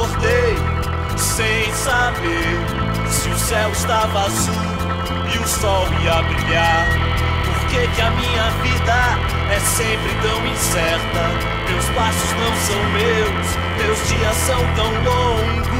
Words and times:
acordei 0.00 0.54
sem 1.18 1.74
saber 1.74 2.56
se 3.10 3.28
o 3.28 3.38
céu 3.38 3.70
estava 3.70 4.20
azul 4.24 4.54
e 5.34 5.38
o 5.38 5.46
sol 5.46 5.86
ia 6.02 6.22
brilhar. 6.22 6.88
Por 7.44 7.68
que, 7.68 7.86
que 7.94 8.00
a 8.00 8.10
minha 8.10 8.50
vida 8.62 8.94
é 9.52 9.60
sempre 9.60 10.10
tão 10.22 10.46
incerta? 10.46 11.22
Meus 11.68 11.84
passos 11.90 12.30
não 12.32 12.56
são 12.66 12.82
meus, 12.92 13.46
meus 13.76 14.08
dias 14.08 14.36
são 14.36 14.60
tão 14.74 14.90
longos. 15.04 15.70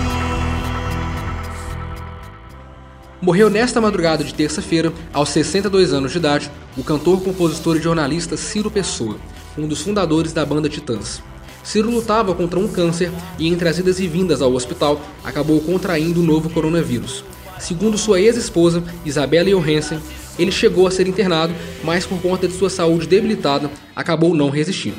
Morreu 3.23 3.50
nesta 3.50 3.80
madrugada 3.80 4.25
de 4.25 4.32
terça-feira, 4.32 4.93
aos 5.12 5.29
62 5.30 5.93
anos 5.93 6.12
de 6.12 6.18
idade, 6.18 6.50
o 6.77 6.82
cantor, 6.82 7.23
compositor 7.23 7.77
e 7.77 7.80
jornalista 7.80 8.37
Ciro 8.37 8.71
Pessoa, 8.71 9.16
um 9.59 9.68
dos 9.68 9.82
fundadores 9.82 10.32
da 10.32 10.45
banda 10.45 10.71
Titãs. 10.71 11.23
Ciro 11.63 11.91
lutava 11.91 12.35
contra 12.35 12.59
um 12.59 12.69
câncer 12.69 13.13
e, 13.39 13.49
entre 13.49 13.68
as 13.68 13.79
idas 13.79 14.01
e 14.01 14.09
vindas 14.09 14.43
ao 14.43 14.53
hospital, 14.53 15.01
acabou 15.23 15.61
contraindo 15.61 16.21
o 16.21 16.25
novo 16.25 16.51
coronavírus. 16.51 17.25
Segundo 17.59 17.99
sua 17.99 18.21
ex-esposa, 18.21 18.82
Isabela 19.05 19.51
Johansen, 19.51 20.01
ele 20.39 20.51
chegou 20.51 20.87
a 20.87 20.91
ser 20.91 21.07
internado, 21.07 21.54
mas 21.85 22.07
por 22.07 22.21
conta 22.21 22.49
de 22.49 22.54
sua 22.54 22.71
saúde 22.71 23.07
debilitada, 23.07 23.71
acabou 23.95 24.35
não 24.35 24.49
resistindo. 24.49 24.96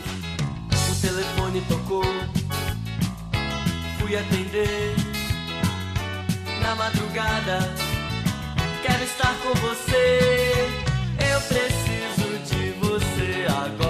O 0.69 1.01
telefone 1.01 1.63
tocou, 1.67 2.05
fui 3.99 4.15
atender 4.15 4.95
na 6.61 6.75
madrugada. 6.75 7.69
Quero 8.83 9.03
estar 9.03 9.35
com 9.41 9.53
você, 9.55 10.67
eu 11.33 11.41
preciso 11.41 12.55
de 12.55 12.71
você 12.79 13.47
agora. 13.47 13.80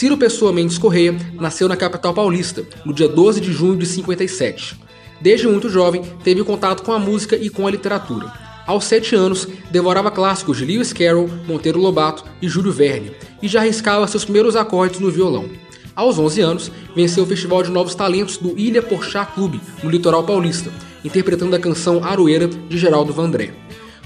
Ciro 0.00 0.16
Pessoa 0.16 0.50
Mendes 0.50 0.78
Correia 0.78 1.14
nasceu 1.34 1.68
na 1.68 1.76
capital 1.76 2.14
paulista, 2.14 2.64
no 2.86 2.94
dia 2.94 3.06
12 3.06 3.38
de 3.38 3.52
junho 3.52 3.76
de 3.76 3.84
57. 3.84 4.80
Desde 5.20 5.46
muito 5.46 5.68
jovem, 5.68 6.02
teve 6.24 6.42
contato 6.42 6.82
com 6.82 6.90
a 6.90 6.98
música 6.98 7.36
e 7.36 7.50
com 7.50 7.66
a 7.66 7.70
literatura. 7.70 8.32
Aos 8.66 8.86
sete 8.86 9.14
anos, 9.14 9.46
devorava 9.70 10.10
clássicos 10.10 10.56
de 10.56 10.64
Lewis 10.64 10.94
Carroll, 10.94 11.28
Monteiro 11.46 11.78
Lobato 11.78 12.24
e 12.40 12.48
Júlio 12.48 12.72
Verne, 12.72 13.12
e 13.42 13.46
já 13.46 13.60
arriscava 13.60 14.08
seus 14.08 14.24
primeiros 14.24 14.56
acordes 14.56 15.00
no 15.00 15.10
violão. 15.10 15.50
Aos 15.94 16.18
11 16.18 16.40
anos, 16.40 16.72
venceu 16.96 17.24
o 17.24 17.26
Festival 17.26 17.62
de 17.62 17.70
Novos 17.70 17.94
Talentos 17.94 18.38
do 18.38 18.58
Ilha 18.58 18.80
Porchat 18.80 19.34
Clube, 19.34 19.60
no 19.82 19.90
litoral 19.90 20.24
paulista, 20.24 20.72
interpretando 21.04 21.54
a 21.54 21.60
canção 21.60 22.02
Aroeira 22.02 22.48
de 22.48 22.78
Geraldo 22.78 23.12
Vandré. 23.12 23.52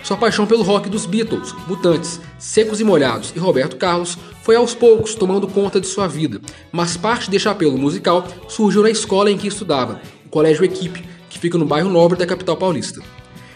Sua 0.05 0.19
paixão 0.19 0.47
pelo 0.47 0.63
rock 0.63 0.91
dos 0.91 1.07
Beatles, 1.07 1.55
Mutantes, 1.67 2.21
Secos 2.39 2.79
e 2.79 2.85
Molhados 2.85 3.33
e 3.35 3.39
Roberto 3.39 3.77
Carlos 3.77 4.19
foi 4.43 4.55
aos 4.55 4.75
poucos 4.75 5.15
tomando 5.15 5.49
conta 5.49 5.81
de 5.81 5.87
sua 5.87 6.07
vida, 6.07 6.43
mas 6.71 6.95
parte 6.95 7.31
deste 7.31 7.49
apelo 7.49 7.79
musical 7.79 8.29
surgiu 8.47 8.83
na 8.83 8.91
escola 8.91 9.31
em 9.31 9.39
que 9.39 9.49
estudava, 9.49 10.03
o 10.27 10.29
Colégio 10.29 10.63
Equipe, 10.63 11.03
que 11.31 11.39
fica 11.39 11.57
no 11.57 11.65
bairro 11.65 11.89
Nobre 11.89 12.19
da 12.19 12.27
capital 12.27 12.55
paulista. 12.55 13.01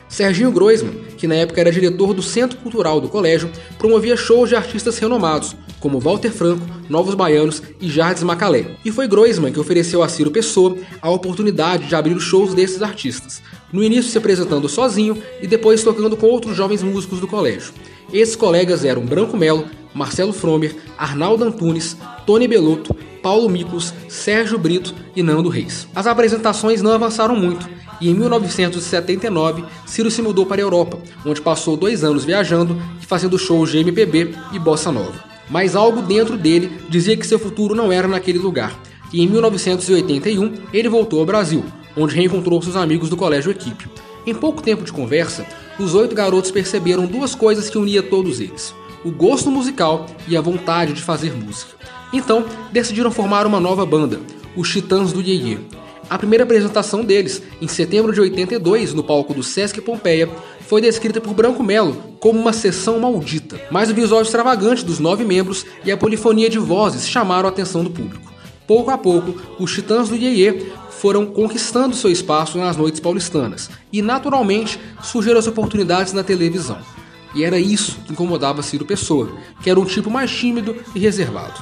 Serginho 0.08 0.50
Groisman, 0.50 0.94
que 1.18 1.28
na 1.28 1.34
época 1.34 1.60
era 1.60 1.70
diretor 1.70 2.14
do 2.14 2.22
Centro 2.22 2.56
Cultural 2.60 2.98
do 2.98 3.10
colégio, 3.10 3.50
promovia 3.76 4.16
shows 4.16 4.48
de 4.48 4.56
artistas 4.56 4.98
renomados, 4.98 5.54
como 5.78 6.00
Walter 6.00 6.32
Franco, 6.32 6.66
Novos 6.88 7.14
Baianos 7.14 7.62
e 7.78 7.90
Jardim 7.90 8.24
Macalé. 8.24 8.74
E 8.82 8.90
foi 8.90 9.06
Groisman 9.06 9.52
que 9.52 9.60
ofereceu 9.60 10.02
a 10.02 10.08
Ciro 10.08 10.30
Pessoa 10.30 10.78
a 11.02 11.10
oportunidade 11.10 11.86
de 11.86 11.94
abrir 11.94 12.16
os 12.16 12.24
shows 12.24 12.54
desses 12.54 12.80
artistas, 12.80 13.42
no 13.72 13.82
início 13.82 14.10
se 14.10 14.18
apresentando 14.18 14.68
sozinho 14.68 15.20
e 15.42 15.46
depois 15.46 15.82
tocando 15.82 16.16
com 16.16 16.26
outros 16.26 16.56
jovens 16.56 16.82
músicos 16.82 17.20
do 17.20 17.28
colégio. 17.28 17.72
Esses 18.12 18.36
colegas 18.36 18.84
eram 18.84 19.04
Branco 19.04 19.36
Melo, 19.36 19.66
Marcelo 19.94 20.32
Fromer, 20.32 20.74
Arnaldo 20.96 21.44
Antunes, 21.44 21.96
Tony 22.26 22.48
Belotto, 22.48 22.94
Paulo 23.22 23.48
Miklos, 23.48 23.92
Sérgio 24.08 24.58
Brito 24.58 24.94
e 25.14 25.22
Nando 25.22 25.48
Reis. 25.48 25.86
As 25.94 26.06
apresentações 26.06 26.80
não 26.80 26.92
avançaram 26.92 27.36
muito, 27.36 27.68
e 28.00 28.08
em 28.08 28.14
1979 28.14 29.64
Ciro 29.86 30.10
se 30.10 30.22
mudou 30.22 30.46
para 30.46 30.60
a 30.60 30.64
Europa, 30.64 30.98
onde 31.26 31.40
passou 31.40 31.76
dois 31.76 32.04
anos 32.04 32.24
viajando 32.24 32.80
e 33.02 33.06
fazendo 33.06 33.38
shows 33.38 33.70
de 33.70 33.78
MPB 33.78 34.34
e 34.52 34.58
bossa 34.58 34.92
nova. 34.92 35.24
Mas 35.50 35.74
algo 35.74 36.02
dentro 36.02 36.36
dele 36.36 36.70
dizia 36.88 37.16
que 37.16 37.26
seu 37.26 37.38
futuro 37.38 37.74
não 37.74 37.90
era 37.90 38.06
naquele 38.06 38.38
lugar, 38.38 38.78
e 39.12 39.22
em 39.22 39.26
1981 39.28 40.54
ele 40.72 40.88
voltou 40.88 41.20
ao 41.20 41.26
Brasil, 41.26 41.64
onde 41.98 42.14
reencontrou 42.14 42.62
seus 42.62 42.76
amigos 42.76 43.10
do 43.10 43.16
colégio 43.16 43.50
Equipe. 43.50 43.88
Em 44.26 44.34
pouco 44.34 44.62
tempo 44.62 44.84
de 44.84 44.92
conversa, 44.92 45.46
os 45.78 45.94
oito 45.94 46.14
garotos 46.14 46.50
perceberam 46.50 47.06
duas 47.06 47.34
coisas 47.34 47.68
que 47.68 47.78
unia 47.78 48.02
todos 48.02 48.40
eles: 48.40 48.74
o 49.04 49.10
gosto 49.10 49.50
musical 49.50 50.06
e 50.26 50.36
a 50.36 50.40
vontade 50.40 50.92
de 50.92 51.02
fazer 51.02 51.34
música. 51.34 51.72
Então, 52.12 52.44
decidiram 52.72 53.10
formar 53.10 53.46
uma 53.46 53.60
nova 53.60 53.84
banda, 53.84 54.20
os 54.56 54.70
Titãs 54.70 55.12
do 55.12 55.20
Iê. 55.20 55.58
A 56.10 56.16
primeira 56.16 56.44
apresentação 56.44 57.04
deles, 57.04 57.42
em 57.60 57.68
setembro 57.68 58.14
de 58.14 58.20
82, 58.20 58.94
no 58.94 59.04
palco 59.04 59.34
do 59.34 59.42
Sesc 59.42 59.80
Pompeia, 59.82 60.28
foi 60.60 60.80
descrita 60.80 61.20
por 61.20 61.34
Branco 61.34 61.62
Melo 61.62 61.96
como 62.18 62.38
uma 62.38 62.52
sessão 62.52 62.98
maldita, 62.98 63.60
mas 63.70 63.90
o 63.90 63.94
visual 63.94 64.22
extravagante 64.22 64.84
dos 64.84 64.98
nove 64.98 65.24
membros 65.24 65.66
e 65.84 65.92
a 65.92 65.96
polifonia 65.96 66.48
de 66.48 66.58
vozes 66.58 67.06
chamaram 67.06 67.46
a 67.46 67.52
atenção 67.52 67.84
do 67.84 67.90
público. 67.90 68.27
Pouco 68.68 68.90
a 68.90 68.98
pouco, 68.98 69.34
os 69.58 69.72
Titãs 69.72 70.10
do 70.10 70.14
Iê 70.14 70.66
foram 70.90 71.24
conquistando 71.24 71.96
seu 71.96 72.10
espaço 72.10 72.58
nas 72.58 72.76
noites 72.76 73.00
paulistanas 73.00 73.70
e, 73.90 74.02
naturalmente, 74.02 74.78
surgiram 75.02 75.38
as 75.38 75.46
oportunidades 75.46 76.12
na 76.12 76.22
televisão. 76.22 76.76
E 77.34 77.44
era 77.44 77.58
isso 77.58 77.96
que 78.04 78.12
incomodava 78.12 78.62
Ciro 78.62 78.84
Pessoa, 78.84 79.32
que 79.62 79.70
era 79.70 79.80
um 79.80 79.86
tipo 79.86 80.10
mais 80.10 80.30
tímido 80.30 80.76
e 80.94 80.98
reservado. 80.98 81.54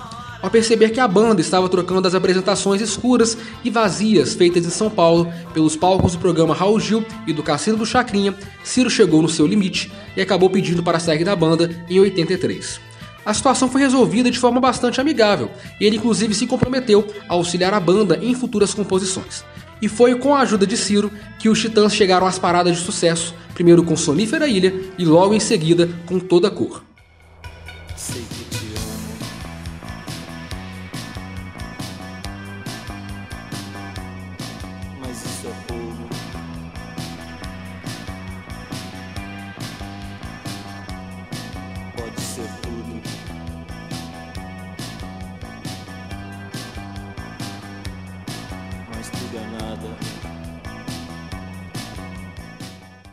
Ao 0.42 0.50
perceber 0.50 0.90
que 0.90 0.98
a 0.98 1.06
banda 1.06 1.40
estava 1.40 1.68
trocando 1.68 2.08
as 2.08 2.14
apresentações 2.14 2.82
escuras 2.82 3.38
e 3.62 3.70
vazias 3.70 4.34
feitas 4.34 4.66
em 4.66 4.70
São 4.70 4.90
Paulo 4.90 5.32
pelos 5.54 5.76
palcos 5.76 6.12
do 6.12 6.18
programa 6.18 6.54
Raul 6.56 6.80
Gil 6.80 7.04
e 7.24 7.32
do 7.32 7.42
Cassino 7.42 7.76
do 7.76 7.86
Chacrinha, 7.86 8.34
Ciro 8.64 8.90
chegou 8.90 9.22
no 9.22 9.28
seu 9.28 9.46
limite 9.46 9.92
e 10.16 10.20
acabou 10.20 10.50
pedindo 10.50 10.82
para 10.82 10.98
sair 10.98 11.22
da 11.22 11.36
banda 11.36 11.70
em 11.88 12.00
83. 12.00 12.80
A 13.26 13.34
situação 13.34 13.68
foi 13.68 13.80
resolvida 13.80 14.30
de 14.30 14.38
forma 14.38 14.60
bastante 14.60 15.00
amigável 15.00 15.50
e 15.80 15.84
ele 15.84 15.96
inclusive 15.96 16.32
se 16.32 16.46
comprometeu 16.46 17.04
a 17.28 17.34
auxiliar 17.34 17.74
a 17.74 17.80
banda 17.80 18.20
em 18.22 18.32
futuras 18.36 18.72
composições. 18.72 19.44
E 19.82 19.88
foi 19.88 20.14
com 20.14 20.32
a 20.32 20.40
ajuda 20.40 20.64
de 20.64 20.76
Ciro 20.76 21.10
que 21.36 21.48
os 21.48 21.60
Titãs 21.60 21.92
chegaram 21.92 22.24
às 22.24 22.38
paradas 22.38 22.76
de 22.76 22.84
sucesso, 22.84 23.34
primeiro 23.52 23.82
com 23.82 23.96
Sonífera 23.96 24.46
Ilha 24.46 24.72
e 24.96 25.04
logo 25.04 25.34
em 25.34 25.40
seguida 25.40 25.90
com 26.06 26.20
Toda 26.20 26.48
Cor. 26.52 26.82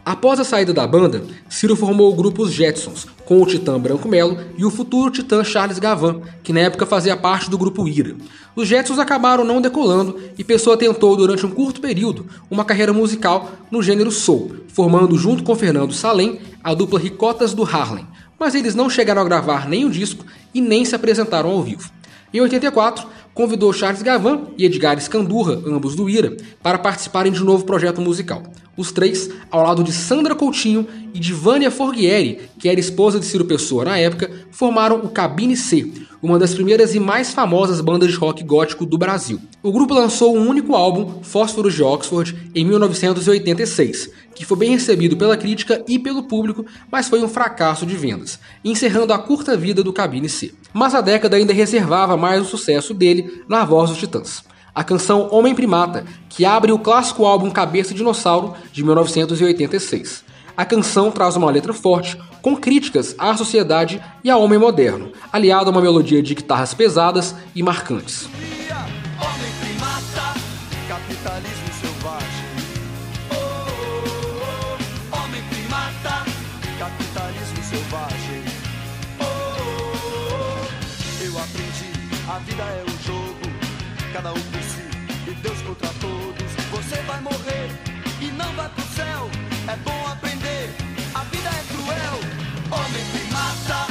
Após 0.05 0.37
a 0.37 0.43
saída 0.43 0.73
da 0.73 0.85
banda, 0.85 1.23
Ciro 1.47 1.77
formou 1.77 2.11
o 2.11 2.15
grupo 2.15 2.43
Os 2.43 2.51
Jetsons, 2.51 3.07
com 3.23 3.41
o 3.41 3.45
Titã 3.45 3.79
Branco 3.79 4.05
Melo 4.09 4.37
e 4.57 4.65
o 4.65 4.69
futuro 4.69 5.09
Titã 5.09 5.45
Charles 5.45 5.79
Gavan, 5.79 6.19
que 6.43 6.51
na 6.51 6.59
época 6.59 6.85
fazia 6.85 7.15
parte 7.15 7.49
do 7.49 7.57
grupo 7.57 7.87
Ira. 7.87 8.13
Os 8.53 8.67
Jetsons 8.67 8.99
acabaram 8.99 9.45
não 9.45 9.61
decolando 9.61 10.19
e 10.37 10.43
Pessoa 10.43 10.75
tentou 10.75 11.15
durante 11.15 11.45
um 11.45 11.51
curto 11.51 11.79
período 11.79 12.25
uma 12.51 12.65
carreira 12.65 12.91
musical 12.91 13.49
no 13.71 13.81
gênero 13.81 14.11
soul, 14.11 14.51
formando 14.67 15.17
junto 15.17 15.41
com 15.41 15.55
Fernando 15.55 15.93
Salem 15.93 16.41
a 16.61 16.73
dupla 16.73 16.99
Ricotas 16.99 17.53
do 17.53 17.63
Harlem, 17.63 18.05
mas 18.37 18.55
eles 18.55 18.75
não 18.75 18.89
chegaram 18.89 19.21
a 19.21 19.25
gravar 19.25 19.69
o 19.69 19.89
disco 19.89 20.25
e 20.53 20.59
nem 20.59 20.83
se 20.83 20.95
apresentaram 20.95 21.49
ao 21.49 21.63
vivo. 21.63 21.89
Em 22.33 22.41
84, 22.41 23.07
convidou 23.33 23.73
Charles 23.73 24.01
Gavan 24.01 24.47
e 24.57 24.65
Edgar 24.65 24.97
Escandurra, 24.97 25.61
ambos 25.65 25.95
do 25.95 26.09
Ira, 26.09 26.37
para 26.61 26.77
participarem 26.77 27.31
de 27.31 27.41
um 27.41 27.45
novo 27.45 27.65
projeto 27.65 28.01
musical. 28.01 28.43
Os 28.75 28.91
três, 28.91 29.29
ao 29.51 29.63
lado 29.63 29.83
de 29.83 29.91
Sandra 29.91 30.35
Coutinho 30.35 30.87
e 31.13 31.19
de 31.19 31.33
Vânia 31.33 31.69
Forghieri, 31.69 32.41
que 32.59 32.69
era 32.69 32.79
esposa 32.79 33.19
de 33.19 33.25
Ciro 33.25 33.45
Pessoa 33.45 33.85
na 33.85 33.97
época, 33.97 34.31
formaram 34.51 34.97
o 34.97 35.09
Cabine 35.09 35.55
C, 35.55 35.91
uma 36.23 36.39
das 36.39 36.53
primeiras 36.53 36.95
e 36.95 36.99
mais 37.01 37.33
famosas 37.33 37.81
bandas 37.81 38.09
de 38.09 38.15
rock 38.15 38.41
gótico 38.45 38.85
do 38.85 38.97
Brasil. 38.97 39.41
O 39.61 39.73
grupo 39.73 39.93
lançou 39.93 40.37
um 40.37 40.47
único 40.47 40.73
álbum, 40.73 41.21
Fósforos 41.21 41.73
de 41.73 41.83
Oxford, 41.83 42.49
em 42.55 42.63
1986, 42.63 44.09
que 44.33 44.45
foi 44.45 44.57
bem 44.57 44.71
recebido 44.71 45.17
pela 45.17 45.35
crítica 45.35 45.83
e 45.85 45.99
pelo 45.99 46.23
público, 46.23 46.65
mas 46.89 47.09
foi 47.09 47.21
um 47.21 47.27
fracasso 47.27 47.85
de 47.85 47.97
vendas, 47.97 48.39
encerrando 48.63 49.11
a 49.11 49.19
curta 49.19 49.57
vida 49.57 49.83
do 49.83 49.91
Cabine 49.91 50.29
C. 50.29 50.53
Mas 50.73 50.95
a 50.95 51.01
década 51.01 51.35
ainda 51.35 51.51
reservava 51.51 52.15
mais 52.15 52.41
o 52.41 52.45
sucesso 52.45 52.93
dele 52.93 53.43
na 53.47 53.65
voz 53.65 53.89
dos 53.89 53.99
Titãs 53.99 54.43
a 54.75 54.83
canção 54.83 55.27
Homem 55.31 55.53
Primata, 55.53 56.03
que 56.27 56.45
abre 56.45 56.71
o 56.71 56.79
clássico 56.79 57.25
álbum 57.25 57.51
Cabeça 57.51 57.93
Dinossauro 57.93 58.55
de 58.71 58.83
1986. 58.83 60.23
A 60.57 60.65
canção 60.65 61.11
traz 61.11 61.35
uma 61.35 61.51
letra 61.51 61.73
forte, 61.73 62.17
com 62.43 62.57
críticas 62.57 63.15
à 63.17 63.35
sociedade 63.37 64.03
e 64.21 64.29
ao 64.29 64.41
homem 64.43 64.59
moderno, 64.59 65.13
aliado 65.31 65.69
a 65.69 65.71
uma 65.71 65.81
melodia 65.81 66.21
de 66.21 66.35
guitarras 66.35 66.73
pesadas 66.73 67.33
e 67.55 67.63
marcantes. 67.63 68.27
Vai 87.05 87.21
morrer 87.21 87.69
e 88.21 88.25
não 88.31 88.51
vai 88.53 88.69
pro 88.69 88.83
céu. 88.95 89.29
É 89.67 89.75
bom 89.77 90.07
aprender, 90.11 90.73
a 91.15 91.23
vida 91.25 91.49
é 91.49 91.63
cruel. 91.71 92.19
Homem 92.71 93.05
primata, 93.11 93.87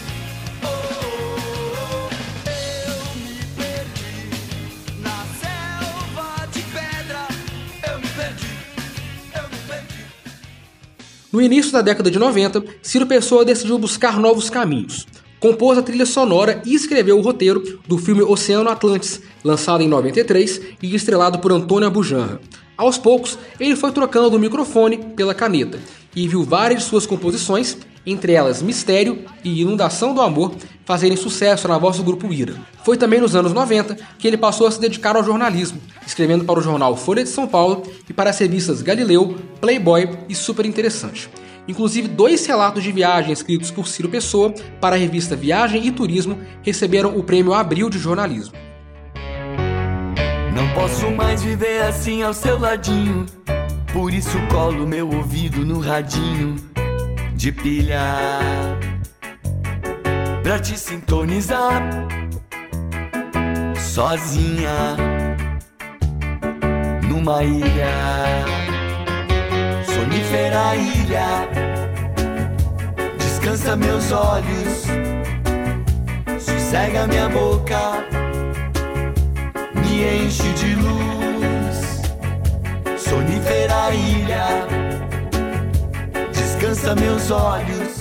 No 11.32 11.40
início 11.40 11.70
da 11.70 11.80
década 11.80 12.10
de 12.10 12.18
90, 12.18 12.64
Ciro 12.82 13.06
Pessoa 13.06 13.44
decidiu 13.44 13.78
buscar 13.78 14.18
novos 14.18 14.50
caminhos. 14.50 15.06
Compôs 15.40 15.78
a 15.78 15.82
trilha 15.82 16.04
sonora 16.04 16.60
e 16.66 16.74
escreveu 16.74 17.18
o 17.18 17.22
roteiro 17.22 17.80
do 17.88 17.96
filme 17.96 18.22
Oceano 18.22 18.68
Atlantis, 18.68 19.20
lançado 19.42 19.82
em 19.82 19.88
93 19.88 20.60
e 20.82 20.94
estrelado 20.94 21.38
por 21.38 21.50
Antônio 21.50 21.88
Abujanra. 21.88 22.40
Aos 22.76 22.98
poucos, 22.98 23.38
ele 23.58 23.74
foi 23.74 23.90
trocando 23.90 24.36
o 24.36 24.40
microfone 24.40 24.98
pela 25.16 25.34
caneta 25.34 25.78
e 26.14 26.28
viu 26.28 26.42
várias 26.42 26.82
de 26.82 26.88
suas 26.88 27.06
composições 27.06 27.78
entre 28.06 28.32
elas 28.32 28.62
Mistério 28.62 29.24
e 29.44 29.60
Inundação 29.60 30.14
do 30.14 30.20
Amor, 30.20 30.54
fazerem 30.84 31.16
sucesso 31.16 31.68
na 31.68 31.78
voz 31.78 31.96
do 31.96 32.02
grupo 32.02 32.32
Ira. 32.32 32.54
Foi 32.84 32.96
também 32.96 33.20
nos 33.20 33.36
anos 33.36 33.52
90 33.52 33.96
que 34.18 34.26
ele 34.26 34.36
passou 34.36 34.66
a 34.66 34.70
se 34.70 34.80
dedicar 34.80 35.16
ao 35.16 35.24
jornalismo, 35.24 35.80
escrevendo 36.06 36.44
para 36.44 36.58
o 36.58 36.62
jornal 36.62 36.96
Folha 36.96 37.22
de 37.22 37.28
São 37.28 37.46
Paulo 37.46 37.82
e 38.08 38.12
para 38.12 38.30
as 38.30 38.38
revistas 38.38 38.82
Galileu, 38.82 39.36
Playboy 39.60 40.08
e 40.28 40.34
Super 40.34 40.66
Interessante. 40.66 41.30
Inclusive, 41.70 42.08
dois 42.08 42.44
relatos 42.44 42.82
de 42.82 42.90
viagem 42.90 43.32
escritos 43.32 43.70
por 43.70 43.86
Ciro 43.86 44.08
Pessoa 44.08 44.52
para 44.80 44.96
a 44.96 44.98
revista 44.98 45.36
Viagem 45.36 45.86
e 45.86 45.92
Turismo 45.92 46.36
receberam 46.62 47.16
o 47.16 47.22
prêmio 47.22 47.54
Abril 47.54 47.88
de 47.88 47.96
Jornalismo. 47.96 48.54
Não 50.52 50.68
posso 50.74 51.08
mais 51.12 51.44
viver 51.44 51.82
assim 51.82 52.24
ao 52.24 52.34
seu 52.34 52.58
ladinho, 52.58 53.24
por 53.92 54.12
isso 54.12 54.36
colo 54.50 54.84
meu 54.84 55.08
ouvido 55.08 55.64
no 55.64 55.78
radinho 55.78 56.56
de 57.36 57.52
pilha. 57.52 58.18
Pra 60.42 60.58
te 60.58 60.76
sintonizar 60.76 61.88
sozinha 63.78 64.96
numa 67.08 67.44
ilha, 67.44 68.69
sonífera 70.30 70.76
ilha. 70.76 71.48
Descansa 73.18 73.76
meus 73.76 74.12
olhos, 74.12 74.84
sossega 76.38 77.06
minha 77.08 77.28
boca, 77.28 78.06
me 79.74 80.24
enche 80.24 80.52
de 80.52 80.74
luz, 80.76 82.02
sonífera 82.96 83.92
ilha 83.92 84.68
descansa 86.32 86.94
meus 86.94 87.30
olhos. 87.30 88.00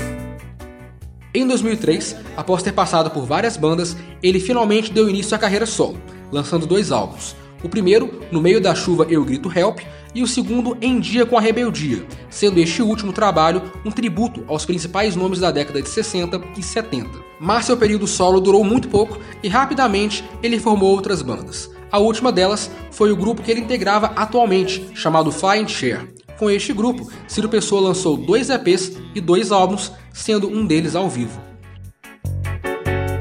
Em 1.34 1.48
2003, 1.48 2.16
após 2.38 2.62
ter 2.62 2.74
passado 2.74 3.10
por 3.10 3.26
várias 3.26 3.58
bandas, 3.58 3.96
ele 4.22 4.40
finalmente 4.40 4.92
deu 4.92 5.10
início 5.10 5.36
à 5.36 5.40
carreira 5.40 5.66
solo, 5.66 6.00
lançando 6.32 6.68
dois 6.68 6.92
álbuns. 6.92 7.36
O 7.64 7.70
primeiro, 7.70 8.22
No 8.32 8.42
Meio 8.42 8.62
da 8.62 8.74
Chuva 8.74 9.06
Eu 9.10 9.24
Grito 9.26 9.52
Help, 9.54 9.80
e 10.14 10.24
o 10.24 10.28
segundo, 10.28 10.78
Em 10.82 11.00
Dia 11.00 11.26
com 11.26 11.38
a 11.38 11.42
Rebeldia, 11.42 12.06
sendo 12.30 12.60
este 12.60 12.82
último 12.82 13.14
trabalho 13.14 13.62
um 13.86 13.92
tributo 13.92 14.44
aos 14.48 14.66
principais 14.66 15.16
nomes 15.16 15.40
da 15.40 15.52
década 15.52 15.82
de 15.82 15.90
60 15.90 16.42
e 16.58 16.64
70. 16.64 17.10
Mas 17.40 17.66
seu 17.66 17.78
período 17.78 18.08
solo 18.08 18.40
durou 18.40 18.64
muito 18.64 18.88
pouco 18.88 19.20
e 19.44 19.48
rapidamente 19.48 20.24
ele 20.42 20.60
formou 20.60 20.90
outras 20.90 21.22
bandas. 21.22 21.70
A 21.92 22.00
última 22.00 22.32
delas 22.32 22.70
foi 22.92 23.12
o 23.12 23.16
grupo 23.16 23.42
que 23.42 23.52
ele 23.52 23.62
integrava 23.62 24.08
atualmente, 24.16 24.90
chamado 24.94 25.32
Flying 25.32 25.68
Chair. 25.68 26.14
Com 26.38 26.50
este 26.50 26.72
grupo, 26.72 27.12
Ciro 27.28 27.50
Pessoa 27.50 27.82
lançou 27.82 28.16
dois 28.16 28.50
EPs 28.50 28.94
e 29.14 29.20
dois 29.20 29.52
álbuns, 29.52 29.92
sendo 30.14 30.48
um 30.48 30.66
deles 30.66 30.96
ao 30.96 31.10
vivo. 31.10 31.40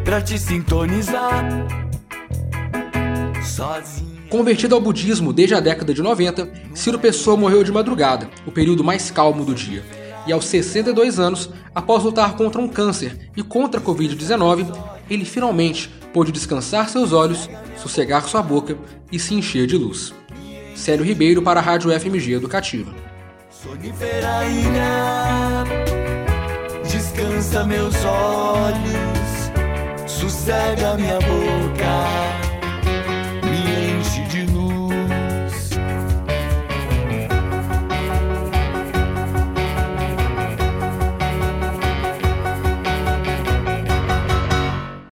Pra 0.05 0.21
te 0.21 0.39
sintonizar 0.39 1.45
sozinho. 3.43 4.08
Convertido 4.29 4.75
ao 4.75 4.81
budismo 4.81 5.33
desde 5.33 5.55
a 5.55 5.61
década 5.61 5.95
de 5.95 6.03
90, 6.03 6.51
Ciro 6.75 6.99
Pessoa 6.99 7.37
morreu 7.37 7.65
de 7.65 7.73
madrugada, 7.73 8.29
o 8.47 8.53
período 8.53 8.85
mais 8.85 9.11
calmo 9.11 9.43
do 9.43 9.55
dia. 9.55 9.83
E 10.27 10.33
aos 10.33 10.45
62 10.45 11.19
anos, 11.19 11.49
após 11.75 12.05
lutar 12.05 12.37
contra 12.37 12.61
um 12.61 12.69
câncer 12.69 13.31
e 13.35 13.43
contra 13.43 13.81
a 13.81 13.83
Covid-19, 13.83 14.67
ele 15.09 15.25
finalmente 15.25 15.89
pôde 16.13 16.31
descansar 16.31 16.91
seus 16.91 17.13
olhos, 17.13 17.49
sossegar 17.79 18.29
sua 18.29 18.43
boca 18.43 18.77
e 19.11 19.19
se 19.19 19.35
encher 19.35 19.67
de 19.67 19.79
luz. 19.79 20.13
Célio 20.75 21.05
Ribeiro 21.05 21.41
para 21.41 21.61
a 21.61 21.63
Rádio 21.63 21.91
FMG 21.99 22.35
Educativa. 22.35 22.95
Sonífera 23.51 24.45
descansa 26.85 27.65
meus 27.65 27.95
olhos, 28.05 29.51
sossega 30.07 30.97
minha 30.97 31.19
boca. 31.19 32.28